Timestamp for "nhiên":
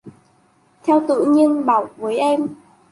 1.25-1.65